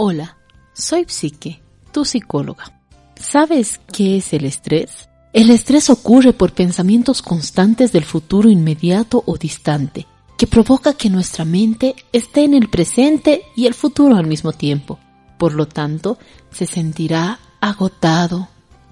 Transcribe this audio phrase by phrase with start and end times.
[0.00, 0.36] Hola,
[0.74, 2.80] soy Psique, tu psicóloga.
[3.16, 5.08] ¿Sabes qué es el estrés?
[5.32, 11.44] El estrés ocurre por pensamientos constantes del futuro inmediato o distante, que provoca que nuestra
[11.44, 15.00] mente esté en el presente y el futuro al mismo tiempo.
[15.36, 16.16] Por lo tanto,
[16.52, 18.46] se sentirá agotado,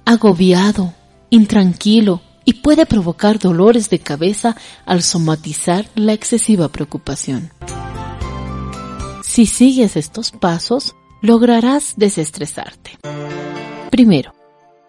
[0.04, 0.93] agobiado,
[1.30, 7.52] intranquilo y puede provocar dolores de cabeza al somatizar la excesiva preocupación.
[9.36, 12.92] Si sigues estos pasos, lograrás desestresarte.
[13.90, 14.32] Primero,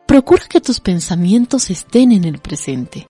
[0.06, 3.08] procura que tus pensamientos estén en el presente.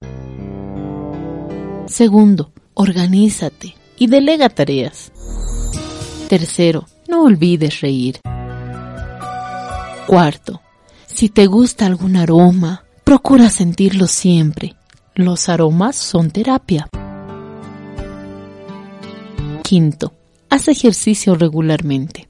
[1.85, 5.11] Segundo, organízate y delega tareas.
[6.27, 8.19] Tercero, no olvides reír.
[10.07, 10.63] Cuarto,
[11.05, 14.75] si te gusta algún aroma, procura sentirlo siempre.
[15.13, 16.89] Los aromas son terapia.
[19.61, 20.13] Quinto,
[20.49, 22.29] Haz ejercicio regularmente.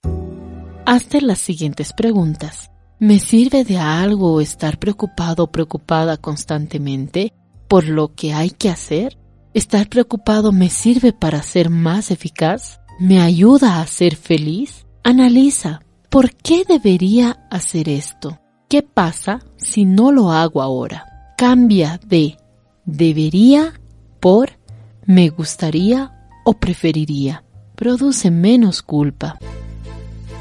[0.88, 2.72] Hazte las siguientes preguntas.
[2.98, 7.32] ¿Me sirve de algo estar preocupado o preocupada constantemente
[7.68, 9.20] por lo que hay que hacer?
[9.54, 12.80] ¿Estar preocupado me sirve para ser más eficaz?
[13.00, 14.88] ¿Me ayuda a ser feliz?
[15.04, 18.40] Analiza, ¿por qué debería hacer esto?
[18.68, 21.06] ¿Qué pasa si no lo hago ahora?
[21.38, 22.36] Cambia de
[22.84, 23.80] debería
[24.20, 24.58] por
[25.06, 27.44] me gustaría o preferiría
[27.78, 29.38] produce menos culpa.